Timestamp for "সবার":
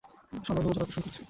0.43-0.63